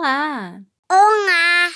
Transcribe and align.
Olá! 0.00 0.62
Olá! 0.88 1.72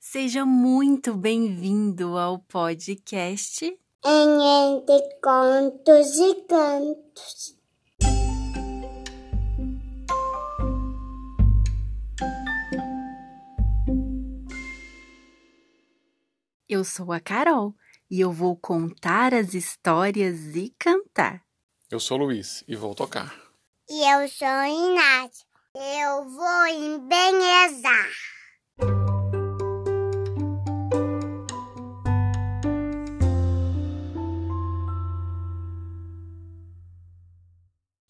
Seja 0.00 0.44
muito 0.44 1.14
bem-vindo 1.14 2.18
ao 2.18 2.40
podcast 2.40 3.64
Em 3.64 4.74
Entre 4.74 5.20
Contos 5.22 6.18
e 6.18 6.34
Cantos. 6.48 7.56
Eu 16.68 16.82
sou 16.82 17.12
a 17.12 17.20
Carol 17.20 17.72
e 18.10 18.18
eu 18.18 18.32
vou 18.32 18.56
contar 18.56 19.32
as 19.32 19.54
histórias 19.54 20.56
e 20.56 20.74
cantar. 20.76 21.44
Eu 21.88 22.00
sou 22.00 22.18
o 22.18 22.24
Luiz 22.24 22.64
e 22.66 22.74
vou 22.74 22.96
tocar. 22.96 23.32
E 23.88 24.12
eu 24.12 24.28
sou 24.28 24.48
o 24.48 24.64
Inácio. 24.64 25.46
Eu 25.80 26.28
vou 26.28 26.66
embelezar. 26.66 28.10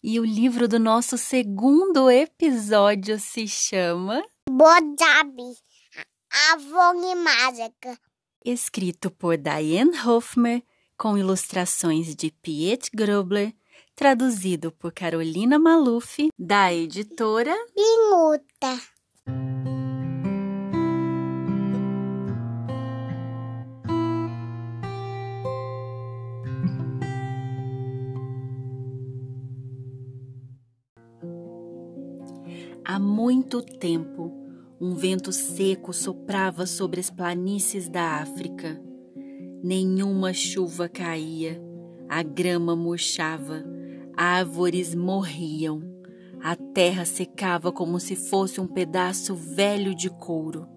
E 0.01 0.19
o 0.19 0.25
livro 0.25 0.67
do 0.67 0.79
nosso 0.79 1.15
segundo 1.15 2.09
episódio 2.09 3.19
se 3.19 3.47
chama 3.47 4.23
Bodabi, 4.49 5.53
a 5.93 6.53
árvore 6.53 7.13
mágica. 7.13 7.99
Escrito 8.43 9.11
por 9.11 9.37
Diane 9.37 9.95
Hoffmer, 10.07 10.63
com 10.97 11.15
ilustrações 11.15 12.15
de 12.15 12.31
Piet 12.31 12.89
Grubler, 12.91 13.53
traduzido 13.99 14.71
por 14.71 14.93
Carolina 14.93 15.59
Maluf, 15.59 16.29
da 16.39 16.73
editora 16.73 17.53
Minuta. 17.75 18.79
Há 32.85 32.97
muito 32.97 33.61
tempo, 33.61 34.31
um 34.79 34.95
vento 34.95 35.33
seco 35.33 35.91
soprava 35.91 36.65
sobre 36.65 37.01
as 37.01 37.09
planícies 37.09 37.89
da 37.89 38.21
África. 38.21 38.81
Nenhuma 39.61 40.31
chuva 40.31 40.87
caía, 40.87 41.61
a 42.07 42.23
grama 42.23 42.77
murchava, 42.77 43.61
árvores 44.19 44.93
morriam, 44.93 45.81
a 46.43 46.53
terra 46.53 47.05
secava 47.05 47.71
como 47.71 48.01
se 48.01 48.17
fosse 48.17 48.59
um 48.59 48.67
pedaço 48.67 49.33
velho 49.33 49.95
de 49.95 50.09
couro. 50.09 50.67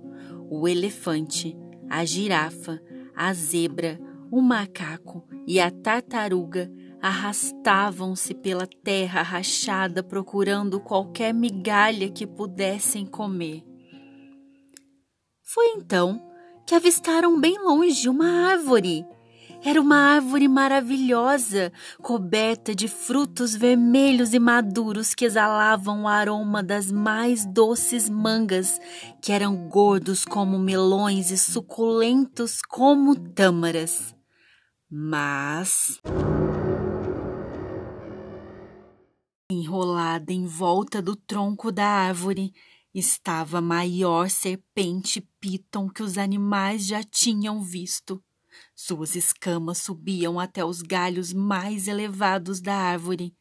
O 0.49 0.69
elefante, 0.69 1.59
a 1.91 2.05
girafa, 2.05 2.81
a 3.17 3.35
zebra, 3.35 3.99
o 4.31 4.41
macaco 4.41 5.27
e 5.45 5.59
a 5.59 5.73
tartaruga 5.73 6.71
arrastavam-se 7.01 8.33
pela 8.33 8.65
terra 8.65 9.23
rachada 9.23 10.05
procurando 10.05 10.79
qualquer 10.79 11.35
migalha 11.35 12.09
que 12.09 12.25
pudessem 12.25 13.05
comer. 13.05 13.65
Foi 15.43 15.67
então 15.77 16.25
que 16.65 16.77
avistaram 16.77 17.41
bem 17.41 17.59
longe 17.59 18.09
uma 18.09 18.51
árvore. 18.51 19.05
Era 19.65 19.81
uma 19.81 19.97
árvore 19.97 20.49
maravilhosa, 20.49 21.73
coberta 22.03 22.75
de 22.75 22.89
frutos 22.89 23.55
vermelhos 23.55 24.35
e 24.35 24.41
maduros 24.41 25.15
que 25.15 25.25
exalavam 25.25 26.03
o 26.03 26.09
aroma 26.09 26.65
das 26.65 26.91
mais 26.91 27.47
doces 27.47 28.09
mangas, 28.09 28.81
que 29.23 29.31
eram 29.31 29.69
gordos 29.69 30.25
como 30.25 30.59
melões 30.59 31.31
e 31.31 31.39
suculentos 31.39 32.61
como 32.69 33.15
tâmaras. 33.15 34.13
Mas. 34.91 36.01
Enrolada 39.49 40.33
em 40.33 40.45
volta 40.45 41.01
do 41.01 41.15
tronco 41.15 41.71
da 41.71 41.87
árvore 41.87 42.53
estava 42.93 43.59
a 43.59 43.63
maior 43.63 44.29
serpente 44.29 45.21
piton 45.41 45.89
que 45.89 46.03
os 46.03 46.19
animais 46.19 46.85
já 46.85 47.01
tinham 47.05 47.63
visto. 47.63 48.21
Suas 48.75 49.15
escamas 49.15 49.79
subiam 49.79 50.39
até 50.39 50.65
os 50.65 50.83
galhos 50.83 51.33
mais 51.33 51.89
elevados 51.89 52.61
da 52.61 52.75
árvore, 52.75 53.35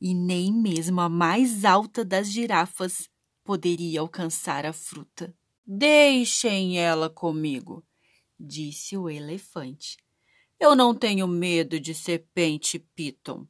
e 0.00 0.14
nem 0.14 0.52
mesmo 0.52 1.00
a 1.00 1.08
mais 1.08 1.64
alta 1.64 2.04
das 2.04 2.30
girafas 2.30 3.08
poderia 3.42 4.00
alcançar 4.00 4.66
a 4.66 4.72
fruta. 4.72 5.34
Deixem 5.66 6.78
ela 6.78 7.08
comigo, 7.08 7.84
disse 8.38 8.96
o 8.96 9.08
elefante. 9.08 9.96
Eu 10.58 10.74
não 10.74 10.94
tenho 10.94 11.26
medo 11.26 11.80
de 11.80 11.94
serpente 11.94 12.78
piton. 12.78 13.46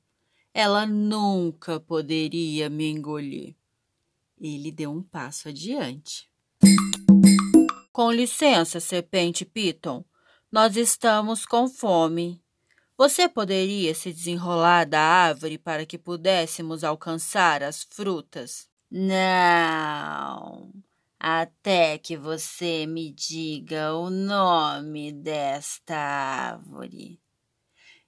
Ela 0.53 0.86
nunca 0.86 1.80
poderia 1.80 2.70
me 2.70 2.88
engolir. 2.88 3.56
Ele 4.41 4.70
deu 4.70 4.91
um 4.91 5.03
passo 5.03 5.48
adiante. 5.48 6.30
Com 7.92 8.10
licença, 8.10 8.80
serpente 8.80 9.44
Piton. 9.44 10.04
Nós 10.54 10.76
estamos 10.76 11.44
com 11.44 11.66
fome. 11.66 12.41
Você 12.97 13.28
poderia 13.28 13.92
se 13.92 14.12
desenrolar 14.12 14.84
da 14.84 15.00
árvore 15.00 15.59
para 15.59 15.84
que 15.84 15.98
pudéssemos 15.98 16.84
alcançar 16.84 17.60
as 17.60 17.82
frutas? 17.82 18.69
Não. 18.88 20.72
Até 21.19 21.98
que 21.98 22.16
você 22.16 22.87
me 22.87 23.10
diga 23.10 23.94
o 23.94 24.09
nome 24.09 25.10
desta 25.10 25.97
árvore. 25.97 27.21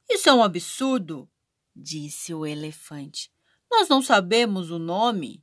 Isso 0.09 0.29
é 0.29 0.33
um 0.33 0.45
absurdo, 0.45 1.29
disse 1.75 2.33
o 2.33 2.47
elefante. 2.47 3.29
Nós 3.69 3.89
não 3.89 4.01
sabemos 4.01 4.71
o 4.71 4.79
nome. 4.79 5.43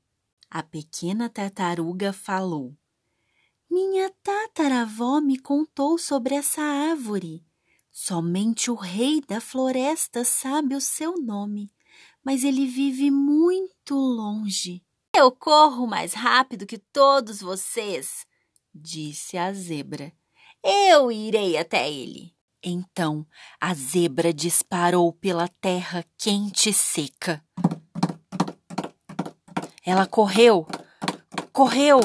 A 0.50 0.64
pequena 0.64 1.28
tartaruga 1.28 2.14
falou. 2.14 2.74
Minha 3.74 4.12
tataravó 4.22 5.20
me 5.20 5.36
contou 5.36 5.98
sobre 5.98 6.36
essa 6.36 6.62
árvore. 6.62 7.44
Somente 7.92 8.70
o 8.70 8.76
rei 8.76 9.20
da 9.20 9.42
floresta 9.42 10.24
sabe 10.24 10.76
o 10.76 10.80
seu 10.80 11.16
nome, 11.20 11.72
mas 12.24 12.44
ele 12.44 12.68
vive 12.68 13.10
muito 13.10 13.96
longe. 13.96 14.84
Eu 15.18 15.32
corro 15.32 15.88
mais 15.88 16.14
rápido 16.14 16.68
que 16.68 16.78
todos 16.78 17.42
vocês, 17.42 18.28
disse 18.72 19.40
a 19.40 19.52
zebra. 19.52 20.14
Eu 20.64 21.12
irei 21.12 21.58
até 21.58 21.92
ele. 21.92 22.32
Então 22.62 23.26
a 23.60 23.74
zebra 23.74 24.32
disparou 24.32 25.12
pela 25.12 25.48
terra 25.48 26.06
quente 26.16 26.70
e 26.70 26.74
seca. 26.74 27.44
Ela 29.84 30.06
correu, 30.06 30.68
correu, 31.52 32.00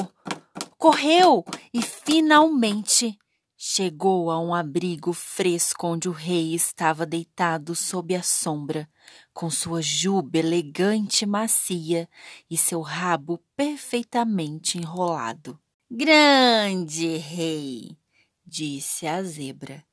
correu 0.75 1.45
e 1.73 1.81
finalmente 1.81 3.17
chegou 3.57 4.31
a 4.31 4.39
um 4.39 4.53
abrigo 4.53 5.11
fresco 5.11 5.87
onde 5.87 6.07
o 6.07 6.13
rei 6.13 6.55
estava 6.55 7.05
deitado 7.05 7.75
sob 7.75 8.15
a 8.15 8.23
sombra, 8.23 8.89
com 9.33 9.49
sua 9.49 9.81
juba 9.81 10.37
elegante 10.37 11.23
e 11.23 11.27
macia 11.27 12.07
e 12.49 12.57
seu 12.57 12.81
rabo 12.81 13.43
perfeitamente 13.55 14.77
enrolado. 14.77 15.59
Grande 15.91 17.17
rei, 17.17 17.97
disse 18.45 19.05
a 19.05 19.21
zebra, 19.23 19.83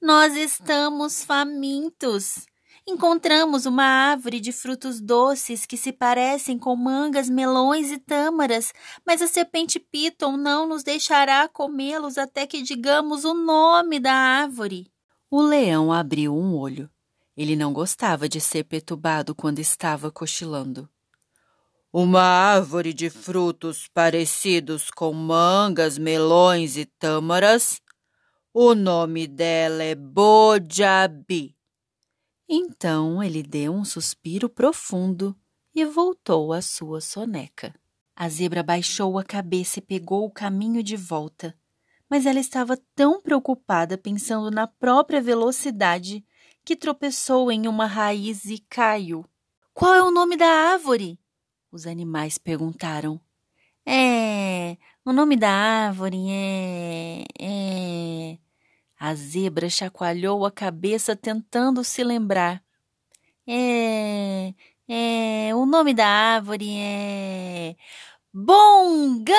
nós 0.00 0.34
estamos 0.34 1.22
famintos. 1.22 2.46
Encontramos 2.86 3.64
uma 3.64 3.84
árvore 3.84 4.40
de 4.40 4.50
frutos 4.50 5.00
doces 5.00 5.64
que 5.64 5.76
se 5.76 5.92
parecem 5.92 6.58
com 6.58 6.74
mangas, 6.74 7.30
melões 7.30 7.92
e 7.92 7.98
tâmaras, 7.98 8.72
mas 9.06 9.22
a 9.22 9.28
serpente 9.28 9.78
Piton 9.78 10.36
não 10.36 10.66
nos 10.66 10.82
deixará 10.82 11.46
comê-los 11.46 12.18
até 12.18 12.44
que 12.44 12.60
digamos 12.60 13.24
o 13.24 13.34
nome 13.34 14.00
da 14.00 14.12
árvore. 14.12 14.90
O 15.30 15.40
leão 15.40 15.92
abriu 15.92 16.36
um 16.36 16.56
olho. 16.56 16.90
Ele 17.36 17.54
não 17.54 17.72
gostava 17.72 18.28
de 18.28 18.40
ser 18.40 18.64
perturbado 18.64 19.32
quando 19.34 19.60
estava 19.60 20.10
cochilando. 20.10 20.88
Uma 21.92 22.22
árvore 22.22 22.92
de 22.92 23.08
frutos 23.08 23.86
parecidos 23.94 24.90
com 24.90 25.12
mangas, 25.12 25.98
melões 25.98 26.76
e 26.76 26.84
tâmaras? 26.84 27.80
O 28.52 28.74
nome 28.74 29.26
dela 29.26 29.82
é 29.84 29.94
Bojabi. 29.94 31.56
Então 32.54 33.22
ele 33.22 33.42
deu 33.42 33.72
um 33.72 33.82
suspiro 33.82 34.46
profundo 34.46 35.34
e 35.74 35.86
voltou 35.86 36.52
à 36.52 36.60
sua 36.60 37.00
soneca. 37.00 37.74
A 38.14 38.28
zebra 38.28 38.62
baixou 38.62 39.18
a 39.18 39.24
cabeça 39.24 39.78
e 39.78 39.82
pegou 39.82 40.26
o 40.26 40.30
caminho 40.30 40.82
de 40.82 40.94
volta, 40.94 41.56
mas 42.10 42.26
ela 42.26 42.38
estava 42.38 42.76
tão 42.94 43.22
preocupada 43.22 43.96
pensando 43.96 44.50
na 44.50 44.66
própria 44.66 45.18
velocidade 45.22 46.22
que 46.62 46.76
tropeçou 46.76 47.50
em 47.50 47.66
uma 47.66 47.86
raiz 47.86 48.44
e 48.44 48.58
caiu. 48.58 49.24
Qual 49.72 49.94
é 49.94 50.02
o 50.02 50.10
nome 50.10 50.36
da 50.36 50.44
árvore? 50.46 51.18
Os 51.70 51.86
animais 51.86 52.36
perguntaram. 52.36 53.18
É. 53.86 54.76
O 55.06 55.12
nome 55.14 55.38
da 55.38 55.50
árvore 55.50 56.18
é. 56.28 57.24
É. 57.40 58.38
A 59.04 59.16
zebra 59.16 59.68
chacoalhou 59.68 60.46
a 60.46 60.50
cabeça 60.52 61.16
tentando 61.16 61.82
se 61.82 62.04
lembrar. 62.04 62.62
É. 63.44 64.54
É. 64.86 65.52
O 65.56 65.66
nome 65.66 65.92
da 65.92 66.06
árvore 66.06 66.78
é. 66.78 67.74
Bongani! 68.32 69.34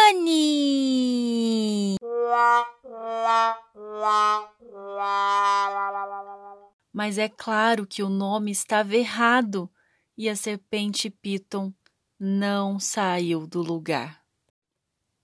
Mas 6.92 7.18
é 7.18 7.30
claro 7.30 7.88
que 7.88 8.04
o 8.04 8.10
nome 8.10 8.52
estava 8.52 8.98
errado 8.98 9.72
e 10.18 10.28
a 10.28 10.36
serpente 10.36 11.10
Piton 11.10 11.74
não 12.20 12.82
saiu 12.82 13.48
do 13.48 13.62
lugar. 13.62 14.22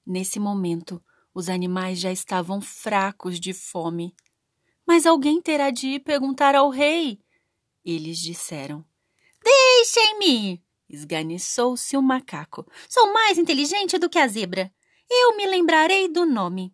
Nesse 0.07 0.39
momento, 0.39 1.03
os 1.33 1.50
animais 1.50 2.00
já 2.00 2.09
estavam 2.13 2.62
fracos 2.62 3.38
de 3.38 3.51
fome. 3.51 4.15
Mas 4.89 5.06
alguém 5.06 5.39
terá 5.39 5.69
de 5.69 5.86
ir 5.86 6.00
perguntar 6.00 6.56
ao 6.56 6.71
rei. 6.71 7.19
Eles 7.86 8.18
disseram: 8.18 8.83
Deixem-me! 9.44 10.63
esganiçou-se 10.89 11.95
o 11.95 12.01
macaco. 12.01 12.65
Sou 12.89 13.13
mais 13.13 13.38
inteligente 13.38 14.00
do 14.00 14.09
que 14.09 14.18
a 14.18 14.27
zebra. 14.27 14.74
Eu 15.07 15.38
me 15.38 15.45
lembrarei 15.45 16.07
do 16.07 16.25
nome. 16.25 16.74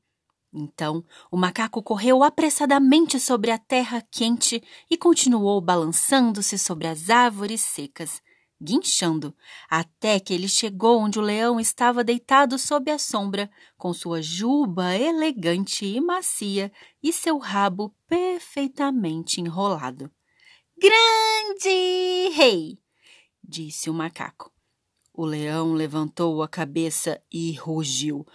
Então, 0.54 1.04
o 1.30 1.36
macaco 1.36 1.84
correu 1.84 2.24
apressadamente 2.24 3.20
sobre 3.20 3.52
a 3.52 3.58
terra 3.58 4.02
quente 4.10 4.64
e 4.90 4.96
continuou 4.96 5.60
balançando-se 5.60 6.58
sobre 6.58 6.88
as 6.88 7.10
árvores 7.10 7.60
secas, 7.60 8.22
guinchando, 8.62 9.36
até 9.70 10.20
que 10.20 10.34
ele 10.34 10.48
chegou 10.48 11.00
onde 11.00 11.20
o 11.20 11.22
leão 11.22 11.60
estava 11.60 12.04
deitado 12.04 12.58
sob 12.58 12.90
a 12.90 12.98
sombra, 12.98 13.50
com 13.78 13.94
sua 13.94 14.22
juba 14.22 14.96
elegante 14.96 15.86
e 15.86 16.00
macia 16.00 16.72
e 17.02 17.12
seu 17.12 17.38
rabo 17.38 17.96
perfeitamente 18.08 19.42
enrolado. 19.42 20.12
Grande 20.78 22.30
rei! 22.34 22.80
disse 23.44 23.90
o 23.90 23.94
macaco. 23.94 24.52
O 25.14 25.26
leão 25.26 25.74
levantou 25.74 26.44
a 26.44 26.48
cabeça 26.48 27.22
e 27.32 27.54
rugiu. 27.54 28.26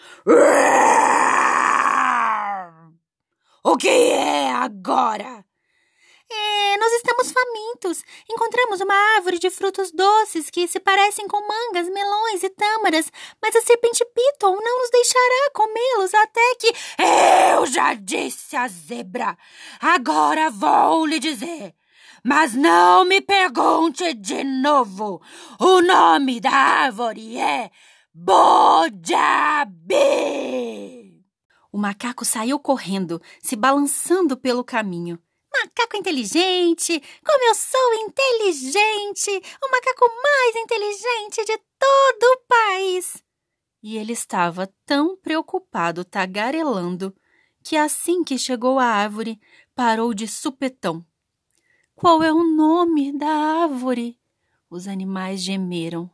O 3.63 3.77
que 3.77 3.89
é 3.89 4.51
agora? 4.51 5.45
É, 6.33 6.77
nós 6.77 6.93
estamos 6.93 7.33
famintos. 7.33 8.05
Encontramos 8.31 8.81
uma 8.81 8.95
árvore 9.17 9.39
de 9.39 9.51
frutos 9.51 9.91
doces 9.91 10.49
que 10.49 10.69
se 10.69 10.79
parecem 10.79 11.27
com 11.27 11.41
mangas, 11.41 11.89
melões 11.89 12.45
e 12.45 12.51
tâmaras, 12.51 13.11
mas 13.43 13.57
a 13.57 13.61
serpente 13.61 14.05
Piton 14.05 14.55
não 14.55 14.79
nos 14.79 14.91
deixará 14.91 15.51
comê-los 15.53 16.15
até 16.15 16.55
que. 16.55 16.73
Eu 17.53 17.67
já 17.67 17.95
disse 17.95 18.57
a 18.57 18.69
zebra. 18.69 19.37
Agora 19.81 20.51
vou 20.51 21.05
lhe 21.05 21.19
dizer. 21.19 21.75
Mas 22.25 22.55
não 22.55 23.05
me 23.05 23.21
pergunte 23.21 24.15
de 24.15 24.45
novo. 24.45 25.21
O 25.59 25.81
nome 25.81 26.39
da 26.41 26.51
árvore 26.51 27.39
é 27.39 27.71
Bojabi. 28.15 29.01
O 31.73 31.79
macaco 31.79 32.25
saiu 32.25 32.59
correndo, 32.59 33.21
se 33.41 33.57
balançando 33.57 34.37
pelo 34.37 34.63
caminho. 34.63 35.19
Macaco 35.63 35.97
inteligente! 35.97 37.03
Como 37.23 37.45
eu 37.45 37.55
sou 37.55 37.95
inteligente! 37.95 39.31
O 39.63 39.71
macaco 39.71 40.07
mais 40.23 40.57
inteligente 40.57 41.45
de 41.45 41.59
todo 41.79 42.23
o 42.23 42.41
país! 42.49 43.23
E 43.83 43.99
ele 43.99 44.15
estava 44.15 44.73
tão 44.87 45.19
preocupado, 45.19 46.03
tagarelando, 46.03 47.15
que 47.63 47.77
assim 47.77 48.25
que 48.25 48.39
chegou 48.39 48.79
à 48.79 48.87
árvore, 48.87 49.39
parou 49.75 50.15
de 50.15 50.27
supetão. 50.27 51.05
Qual 51.95 52.23
é 52.23 52.33
o 52.33 52.43
nome 52.43 53.13
da 53.13 53.29
árvore? 53.29 54.19
Os 54.71 54.89
animais 54.89 55.43
gemeram. 55.43 56.11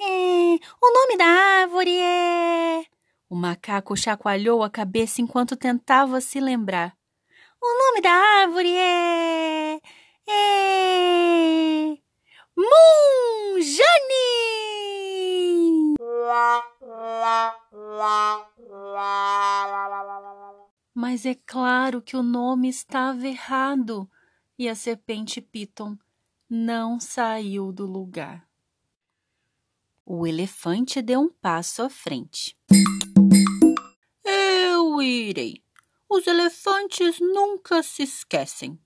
É, 0.00 0.04
o 0.04 0.92
nome 0.92 1.18
da 1.18 1.26
árvore 1.26 1.98
é. 2.00 2.86
O 3.28 3.34
macaco 3.34 3.94
chacoalhou 3.94 4.62
a 4.62 4.70
cabeça 4.70 5.20
enquanto 5.20 5.54
tentava 5.54 6.18
se 6.22 6.40
lembrar. 6.40 6.96
O 7.66 7.78
nome 7.78 8.02
da 8.02 8.12
árvore 8.12 8.76
é. 8.76 9.80
É. 10.28 11.98
Munjani! 12.54 13.84
Mas 20.92 21.24
é 21.24 21.34
claro 21.34 22.02
que 22.02 22.18
o 22.18 22.22
nome 22.22 22.68
estava 22.68 23.26
errado 23.26 24.10
e 24.58 24.68
a 24.68 24.74
serpente 24.74 25.40
Piton 25.40 25.96
não 26.46 27.00
saiu 27.00 27.72
do 27.72 27.86
lugar. 27.86 28.46
O 30.04 30.26
elefante 30.26 31.00
deu 31.00 31.20
um 31.20 31.30
passo 31.30 31.82
à 31.82 31.88
frente. 31.88 32.54
Eu 34.22 35.00
irei. 35.00 35.64
Os 36.06 36.26
nunca 37.20 37.82
se 37.82 38.02
esquecem. 38.02 38.78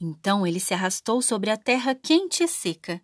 Então 0.00 0.46
ele 0.46 0.60
se 0.60 0.74
arrastou 0.74 1.22
sobre 1.22 1.50
a 1.50 1.56
terra 1.56 1.94
quente 1.94 2.42
e 2.42 2.48
seca. 2.48 3.00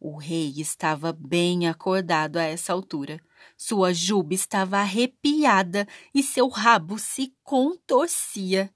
O 0.00 0.16
rei 0.16 0.54
estava 0.58 1.12
bem 1.12 1.68
acordado 1.68 2.36
a 2.36 2.44
essa 2.44 2.72
altura. 2.72 3.20
Sua 3.56 3.92
juba 3.92 4.34
estava 4.34 4.78
arrepiada 4.78 5.86
e 6.14 6.22
seu 6.22 6.48
rabo 6.48 6.98
se 6.98 7.34
contorcia. 7.42 8.72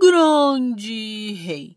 Grande 0.00 1.32
rei, 1.32 1.76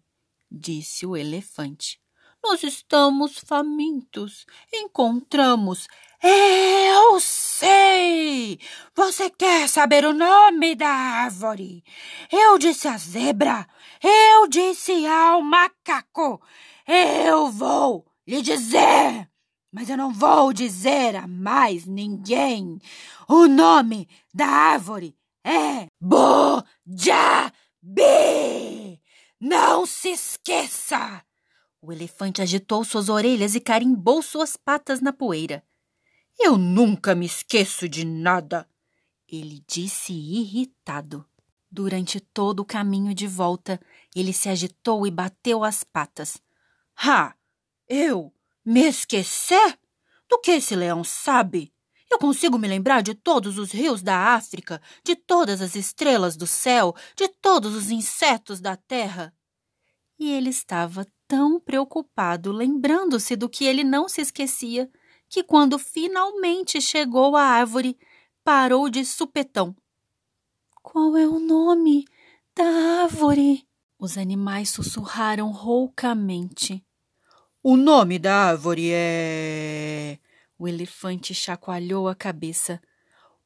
disse 0.50 1.06
o 1.06 1.18
elefante. 1.18 2.00
Nós 2.44 2.64
estamos 2.64 3.38
famintos. 3.38 4.46
Encontramos. 4.74 5.88
Eu 6.24 7.20
sei! 7.20 8.60
Você 8.96 9.30
quer 9.30 9.68
saber 9.68 10.06
o 10.06 10.14
nome 10.14 10.76
da 10.76 10.88
árvore? 10.88 11.84
Eu 12.32 12.60
disse 12.60 12.88
à 12.88 12.96
zebra. 12.96 13.68
Eu 14.04 14.48
disse 14.48 15.06
ao 15.08 15.42
macaco. 15.42 16.40
Eu 16.88 17.50
vou 17.50 18.06
lhe 18.28 18.42
dizer. 18.42 19.28
Mas 19.72 19.90
eu 19.90 19.98
não 19.98 20.14
vou 20.14 20.54
dizer 20.54 21.16
a 21.16 21.28
mais 21.28 21.86
ninguém. 21.86 22.78
O 23.28 23.48
nome 23.48 24.08
da 24.34 24.46
árvore 24.46 25.16
é 25.44 25.88
Bojabi. 26.00 26.62
Não 29.40 29.88
se 29.88 30.10
esqueça! 30.10 31.24
O 31.82 31.92
elefante 31.92 32.44
agitou 32.44 32.84
suas 32.84 33.10
orelhas 33.10 33.56
e 33.56 33.60
carimbou 33.60 34.22
suas 34.22 34.56
patas 34.56 35.02
na 35.02 35.12
poeira. 35.12 35.64
Eu 36.44 36.58
nunca 36.58 37.14
me 37.14 37.28
esqueço 37.28 37.88
de 37.88 38.04
nada, 38.04 38.68
ele 39.28 39.64
disse 39.68 40.12
irritado. 40.12 41.24
Durante 41.70 42.20
todo 42.20 42.62
o 42.62 42.66
caminho 42.66 43.14
de 43.14 43.28
volta, 43.28 43.80
ele 44.16 44.34
se 44.34 44.50
agitou 44.50 45.06
e 45.06 45.12
bateu 45.12 45.64
as 45.64 45.84
patas. 45.84 46.42
Ha! 46.98 47.36
Eu? 47.88 48.34
Me 48.66 48.88
esquecer? 48.88 49.78
Do 50.28 50.40
que 50.40 50.50
esse 50.52 50.76
leão 50.76 51.04
sabe? 51.04 51.72
Eu 52.10 52.18
consigo 52.18 52.58
me 52.58 52.68
lembrar 52.68 53.02
de 53.02 53.14
todos 53.14 53.60
os 53.60 53.72
rios 53.72 54.02
da 54.02 54.34
África, 54.34 54.82
de 55.04 55.16
todas 55.16 55.62
as 55.62 55.76
estrelas 55.76 56.36
do 56.36 56.48
céu, 56.48 56.96
de 57.16 57.28
todos 57.28 57.76
os 57.76 57.92
insetos 57.92 58.60
da 58.60 58.76
terra. 58.76 59.32
E 60.18 60.32
ele 60.32 60.50
estava 60.50 61.06
tão 61.28 61.60
preocupado, 61.60 62.52
lembrando-se 62.52 63.36
do 63.36 63.48
que 63.48 63.64
ele 63.64 63.84
não 63.84 64.10
se 64.10 64.22
esquecia, 64.22 64.92
que 65.32 65.42
quando 65.42 65.80
finalmente 65.80 66.82
chegou 66.82 67.38
à 67.38 67.44
árvore, 67.44 67.98
parou 68.44 68.90
de 68.90 69.06
supetão. 69.06 69.74
Qual 70.84 71.16
é 71.16 71.26
o 71.26 71.40
nome 71.40 72.04
da 72.54 72.66
árvore? 73.04 73.66
Os 73.98 74.18
animais 74.18 74.70
sussurraram 74.70 75.50
roucamente. 75.50 76.84
O 77.64 77.78
nome 77.78 78.20
da 78.20 78.50
árvore 78.50 78.90
é. 78.92 80.20
O 80.60 80.68
elefante 80.68 81.34
chacoalhou 81.34 82.10
a 82.10 82.16
cabeça. 82.16 82.82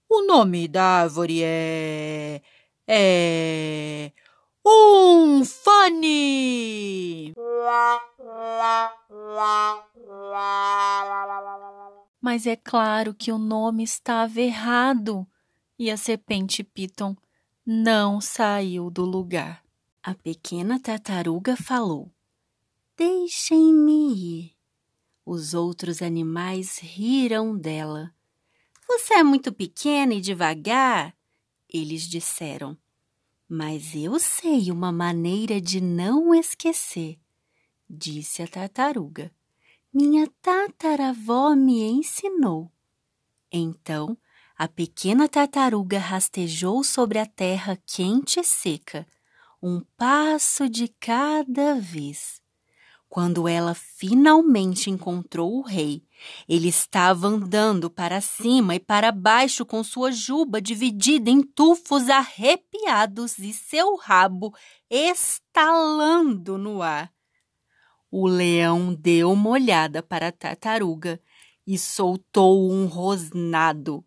O 0.10 0.26
nome 0.26 0.68
da 0.68 1.02
árvore 1.02 1.44
é. 1.44 2.42
É. 2.88 4.12
Um 4.68 5.46
fone! 5.46 7.34
Mas 12.20 12.48
é 12.48 12.56
claro 12.56 13.14
que 13.14 13.32
o 13.32 13.38
nome 13.38 13.84
estava 13.84 14.42
errado 14.42 15.28
e 15.78 15.92
a 15.92 15.98
serpente 15.98 16.64
Piton 16.64 17.16
não 17.64 18.20
saiu 18.20 18.90
do 18.90 19.06
lugar. 19.06 19.64
A 20.02 20.16
pequena 20.16 20.80
tartaruga 20.80 21.56
falou: 21.56 22.12
Deixem-me 22.98 24.14
ir. 24.14 24.56
Os 25.24 25.54
outros 25.54 26.02
animais 26.02 26.80
riram 26.80 27.56
dela. 27.56 28.12
Você 28.88 29.16
é 29.16 29.24
muito 29.24 29.54
pequena 29.54 30.14
e 30.16 30.22
devagar, 30.22 31.16
eles 31.68 32.08
disseram. 32.08 32.76
Mas 33.48 33.94
eu 33.96 34.20
sei 34.20 34.72
uma 34.72 34.92
maneira 34.92 35.62
de 35.62 35.80
não 35.80 36.34
esquecer, 36.34 37.20
disse 37.88 38.42
a 38.42 38.48
tartaruga. 38.48 39.32
Minha 39.94 40.28
tataravó 40.42 41.56
me 41.56 41.82
ensinou. 41.84 42.72
Então, 43.52 44.18
a 44.58 44.68
pequena 44.68 45.30
tartaruga 45.30 46.00
rastejou 46.00 46.84
sobre 46.84 47.20
a 47.20 47.26
terra 47.26 47.78
quente 47.86 48.40
e 48.40 48.44
seca, 48.44 49.06
um 49.62 49.82
passo 49.96 50.68
de 50.68 50.88
cada 50.88 51.76
vez. 51.76 52.42
Quando 53.10 53.48
ela 53.48 53.74
finalmente 53.74 54.90
encontrou 54.90 55.60
o 55.60 55.62
rei, 55.62 56.04
ele 56.50 56.68
estava 56.68 57.28
andando 57.28 57.90
para 57.90 58.20
cima 58.20 58.76
e 58.76 58.80
para 58.80 59.12
baixo 59.12 59.66
com 59.66 59.84
sua 59.84 60.12
juba 60.12 60.62
dividida 60.62 61.30
em 61.30 61.42
tufos 61.42 62.10
arrepiados 62.10 63.38
e 63.40 63.54
seu 63.54 63.96
rabo 63.96 64.54
estalando 64.90 66.58
no 66.58 66.82
ar. 66.82 67.12
O 68.12 68.28
leão 68.28 68.94
deu 68.94 69.32
uma 69.32 69.50
olhada 69.50 70.02
para 70.02 70.30
a 70.30 70.32
tartaruga 70.32 71.20
e 71.66 71.78
soltou 71.78 72.72
um 72.72 72.86
rosnado. 72.86 74.06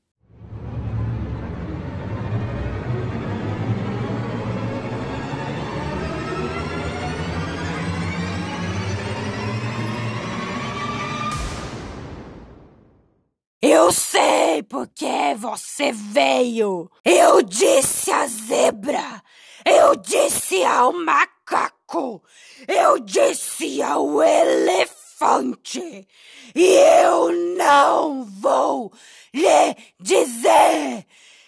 Eu 13.88 13.92
sei 13.92 14.62
porque 14.64 15.34
você 15.38 15.92
veio. 15.92 16.90
Eu 17.02 17.40
disse 17.40 18.10
à 18.10 18.26
zebra. 18.26 19.22
Eu 19.64 19.96
disse 19.96 20.62
ao 20.62 20.92
macaco. 20.92 22.22
Eu 22.66 22.98
disse 22.98 23.80
ao 23.82 24.22
elefante. 24.22 26.06
E 26.54 26.66
eu 27.02 27.32
não 27.56 28.24
vou 28.24 28.92
lhe 29.32 29.74
dizer. 29.98 31.06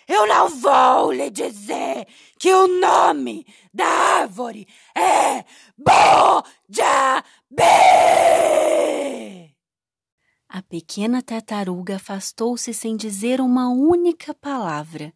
Eu 0.09 0.27
não 0.27 0.49
vou 0.49 1.13
lhe 1.13 1.29
dizer 1.29 2.07
que 2.39 2.51
o 2.51 2.67
nome 2.81 3.47
da 3.75 3.85
árvore 3.85 4.67
é 4.97 5.45
Bojabê. 5.77 6.41
A 10.53 10.61
pequena 10.63 11.23
tartaruga 11.23 11.95
afastou-se 11.95 12.75
sem 12.75 12.97
dizer 12.97 13.41
uma 13.41 13.69
única 13.69 14.35
palavra. 14.35 15.15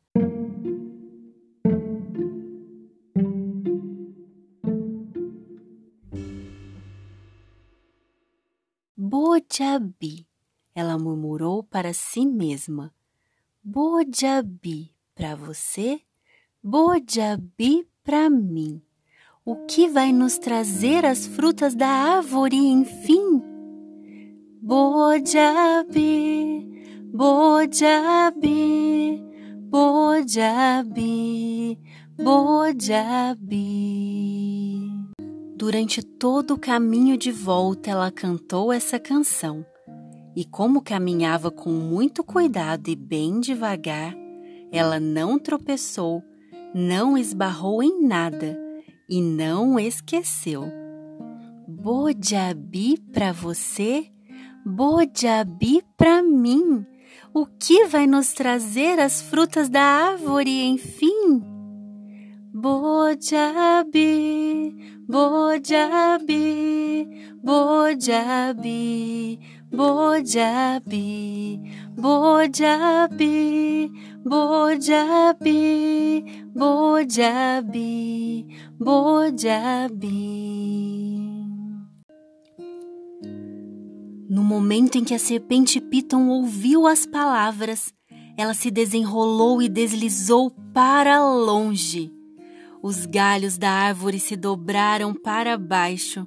Bojabi, 8.97 10.25
ela 10.73 10.97
murmurou 10.97 11.65
para 11.65 11.93
si 11.93 12.25
mesma. 12.25 12.95
Bojabi 13.61 14.95
para 15.17 15.35
você, 15.35 16.01
Bojabi 16.63 17.89
para 18.05 18.31
mim. 18.31 18.81
O 19.45 19.67
que 19.67 19.89
vai 19.89 20.13
nos 20.13 20.39
trazer 20.39 21.05
as 21.05 21.27
frutas 21.27 21.75
da 21.75 21.89
árvore, 21.89 22.57
enfim? 22.57 23.54
Bojabi, 24.67 26.01
Bojabi, 27.13 28.43
Bojabi, 29.69 30.99
Bojabi. 32.17 33.61
Durante 35.55 36.03
todo 36.03 36.55
o 36.55 36.59
caminho 36.59 37.19
de 37.19 37.31
volta, 37.31 37.91
ela 37.91 38.11
cantou 38.11 38.73
essa 38.73 38.99
canção. 38.99 39.67
E 40.35 40.47
como 40.47 40.81
caminhava 40.81 41.51
com 41.51 41.69
muito 41.69 42.25
cuidado 42.25 42.89
e 42.89 42.97
bem 42.97 43.41
devagar, 43.41 44.17
ela 44.73 44.99
não 44.99 45.39
tropeçou, 45.39 46.23
não 46.75 47.19
esbarrou 47.19 47.83
em 47.83 48.03
nada 48.03 48.59
e 49.11 49.21
não 49.21 49.79
esqueceu. 49.79 50.65
Bojabi 51.69 52.97
para 53.13 53.31
você 53.31 54.14
Bojabi 54.65 55.83
para 55.97 56.23
mim. 56.23 56.87
O 57.35 57.45
que 57.45 57.85
vai 57.87 58.07
nos 58.07 58.33
trazer 58.33 58.99
as 58.99 59.21
frutas 59.21 59.69
da 59.69 59.83
árvore, 59.83 60.65
enfim? 60.65 61.43
Bojabi, 62.55 63.95
Bojabi, 65.07 67.07
Bojabi, 67.43 69.39
Bojabi, 69.71 71.61
Bojabi, 71.95 73.91
Bojabi, 74.25 76.25
Bojabi, 76.55 78.47
Bojabi. 78.79 80.55
No 84.35 84.43
momento 84.43 84.99
em 84.99 85.05
que 85.05 85.15
a 85.15 85.19
serpente 85.21 85.81
Piton 85.81 86.27
ouviu 86.27 86.89
as 86.89 87.07
palavras, 87.07 87.95
ela 88.37 88.53
se 88.53 88.69
desenrolou 88.69 89.63
e 89.63 89.69
deslizou 89.69 90.51
para 90.73 91.25
longe. 91.25 92.13
Os 92.83 93.07
galhos 93.07 93.57
da 93.57 93.71
árvore 93.71 94.19
se 94.19 94.35
dobraram 94.35 95.15
para 95.15 95.57
baixo. 95.57 96.27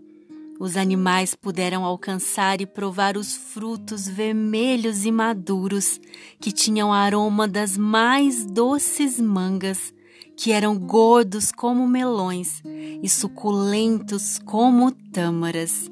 Os 0.57 0.77
animais 0.77 1.35
puderam 1.35 1.83
alcançar 1.83 2.61
e 2.61 2.65
provar 2.65 3.17
os 3.17 3.35
frutos 3.35 4.07
vermelhos 4.07 5.03
e 5.03 5.11
maduros, 5.11 5.99
que 6.39 6.53
tinham 6.53 6.93
aroma 6.93 7.45
das 7.45 7.77
mais 7.77 8.45
doces 8.45 9.19
mangas, 9.19 9.93
que 10.37 10.53
eram 10.53 10.79
gordos 10.79 11.51
como 11.51 11.85
melões 11.85 12.63
e 13.03 13.09
suculentos 13.09 14.39
como 14.45 14.93
tâmaras. 14.93 15.91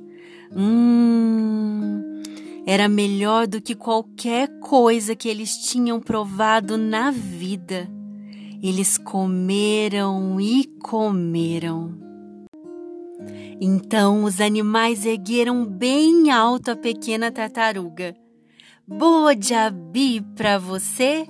Hum, 0.56 2.22
era 2.66 2.88
melhor 2.88 3.46
do 3.46 3.62
que 3.62 3.76
qualquer 3.76 4.48
coisa 4.60 5.16
que 5.16 5.28
eles 5.28 5.58
tinham 5.58 6.00
provado 6.00 6.78
na 6.78 7.12
vida. 7.12 7.90
Eles 8.64 8.98
comeram 8.98 10.40
e 10.40 10.64
comeram. 10.82 11.94
Então 13.60 14.24
os 14.24 14.40
animais 14.40 15.06
ergueram 15.06 15.66
bem 15.66 16.32
alto 16.32 16.72
a 16.72 16.76
pequena 16.76 17.32
tartaruga. 17.32 18.16
Boa 18.88 19.36
diabi 19.36 20.22
para 20.36 20.58
você, 20.58 21.26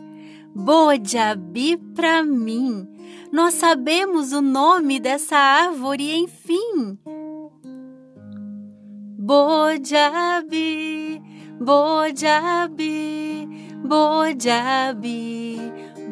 boa 0.53 0.97
diabi 0.97 1.77
para 1.95 2.23
mim. 2.23 2.87
Nós 3.31 3.55
sabemos 3.55 4.33
o 4.33 4.41
nome 4.41 4.99
dessa 4.99 5.35
árvore, 5.35 6.15
enfim. 6.15 6.97
Bojabi, 9.25 11.19
Bojabi, 11.59 13.49
Bojabi, 13.81 15.57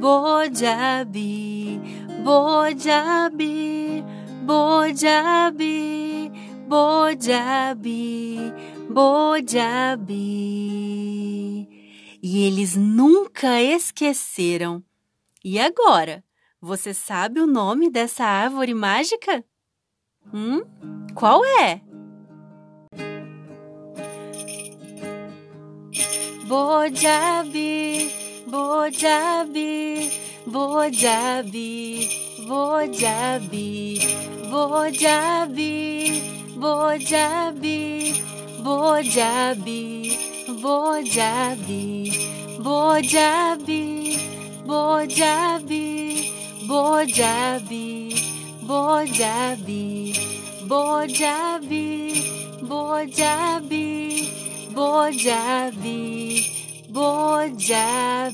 Bojabi, 0.01 1.79
Bojabi, 2.24 4.03
Bojabi, 4.48 6.32
Bojabi, 6.67 8.51
Bojabi. 8.89 10.17
E 12.24 12.48
eles 12.48 12.75
nunca 12.75 13.62
esqueceram. 13.62 14.84
E 15.46 15.60
agora? 15.60 16.24
Você 16.60 16.96
sabe 16.96 17.39
o 17.39 17.46
nome 17.46 17.91
dessa 17.91 18.24
árvore 18.25 18.74
mágica? 18.74 19.46
Hum? 20.34 20.63
Qual 21.13 21.46
é? 21.46 21.93
Bojabi, 26.53 28.13
Bojabi, 28.45 30.12
Bojabi, 30.45 31.72
Bojabi, 32.48 33.72
Bojabi, 34.51 35.74
Bojabi, 36.62 37.81
Bojabi, 38.62 39.81
Bojabi, 40.62 41.81
Bojabi, 42.62 43.83
Bojabi, 44.69 45.88
Bojabi, 46.69 48.13
Bojabi, 48.69 50.13
Bojabi, 50.69 51.89
Bojabi, 52.62 54.43
Bojabi, 54.74 56.42
Bojabi. 56.89 58.34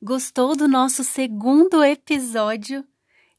Gostou 0.00 0.54
do 0.54 0.68
nosso 0.68 1.02
segundo 1.02 1.82
episódio? 1.82 2.84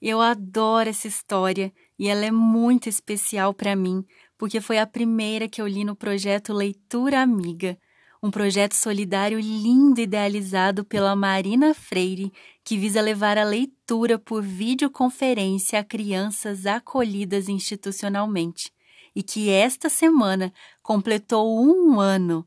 Eu 0.01 0.19
adoro 0.19 0.89
essa 0.89 1.07
história 1.07 1.71
e 1.97 2.09
ela 2.09 2.25
é 2.25 2.31
muito 2.31 2.89
especial 2.89 3.53
para 3.53 3.73
mim, 3.73 4.03
porque 4.37 4.59
foi 4.59 4.77
a 4.77 4.85
primeira 4.85 5.47
que 5.47 5.61
eu 5.61 5.67
li 5.67 5.85
no 5.85 5.95
projeto 5.95 6.51
Leitura 6.51 7.21
Amiga, 7.21 7.77
um 8.21 8.31
projeto 8.31 8.73
solidário 8.73 9.39
lindo 9.39 10.01
idealizado 10.01 10.83
pela 10.83 11.15
Marina 11.15 11.73
Freire, 11.73 12.31
que 12.63 12.77
visa 12.77 13.01
levar 13.01 13.37
a 13.37 13.43
leitura 13.43 14.17
por 14.17 14.41
videoconferência 14.41 15.79
a 15.79 15.83
crianças 15.83 16.65
acolhidas 16.65 17.47
institucionalmente, 17.47 18.71
e 19.15 19.21
que 19.21 19.49
esta 19.49 19.89
semana 19.89 20.53
completou 20.81 21.59
um 21.59 21.99
ano. 21.99 22.45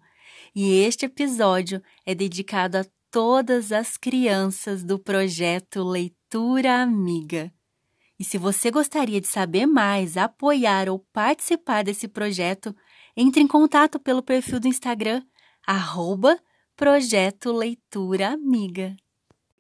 E 0.55 0.83
este 0.83 1.07
episódio 1.07 1.83
é 2.05 2.15
dedicado 2.15 2.79
a 2.79 2.87
todas 3.11 3.73
as 3.73 3.97
crianças 3.97 4.85
do 4.85 4.99
projeto 4.99 5.83
Leitura 5.83 6.83
Amiga. 6.83 7.53
E 8.19 8.25
se 8.25 8.37
você 8.37 8.71
gostaria 8.71 9.21
de 9.21 9.27
saber 9.27 9.67
mais, 9.67 10.17
apoiar 10.17 10.89
ou 10.89 10.99
participar 11.13 11.83
desse 11.83 12.07
projeto, 12.07 12.77
entre 13.17 13.41
em 13.41 13.47
contato 13.47 13.99
pelo 13.99 14.23
perfil 14.23 14.61
do 14.61 14.69
Instagram, 14.69 15.23
arroba 15.71 16.37
Projeto 16.75 17.53
Leitura 17.53 18.31
Amiga. 18.31 18.97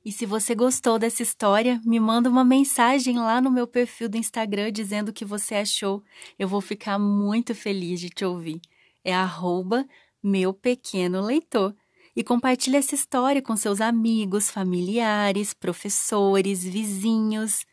E 0.04 0.10
se 0.10 0.26
você 0.26 0.56
gostou 0.56 0.98
dessa 0.98 1.22
história, 1.22 1.80
me 1.84 2.00
manda 2.00 2.28
uma 2.28 2.44
mensagem 2.44 3.16
lá 3.16 3.40
no 3.40 3.48
meu 3.48 3.64
perfil 3.64 4.08
do 4.08 4.16
Instagram 4.16 4.72
dizendo 4.72 5.10
o 5.10 5.12
que 5.12 5.24
você 5.24 5.54
achou. 5.54 6.02
Eu 6.36 6.48
vou 6.48 6.60
ficar 6.60 6.98
muito 6.98 7.54
feliz 7.54 8.00
de 8.00 8.10
te 8.10 8.24
ouvir. 8.24 8.60
É 9.04 9.14
arroba 9.14 9.86
meu 10.20 10.52
pequeno 10.52 11.20
leitor 11.20 11.76
e 12.16 12.24
compartilhe 12.24 12.76
essa 12.76 12.96
história 12.96 13.40
com 13.40 13.54
seus 13.54 13.80
amigos, 13.80 14.50
familiares, 14.50 15.54
professores, 15.54 16.64
vizinhos. 16.64 17.64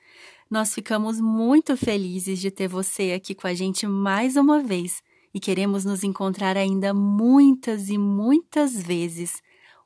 Nós 0.47 0.75
ficamos 0.75 1.19
muito 1.19 1.75
felizes 1.75 2.37
de 2.37 2.51
ter 2.51 2.67
você 2.67 3.13
aqui 3.13 3.33
com 3.33 3.47
a 3.47 3.55
gente 3.55 3.87
mais 3.87 4.35
uma 4.35 4.61
vez 4.61 5.01
e 5.37 5.39
queremos 5.39 5.85
nos 5.85 6.03
encontrar 6.03 6.57
ainda 6.57 6.95
muitas 6.95 7.89
e 7.89 7.97
muitas 7.97 8.73
vezes. 8.73 9.39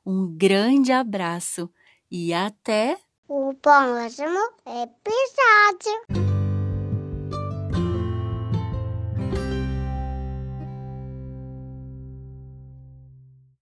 Um 0.04 0.26
grande 0.34 0.90
abraço 0.92 1.70
e 2.10 2.32
até 2.32 2.96
o 3.28 3.52
próximo 3.60 4.40
episódio. 4.66 6.31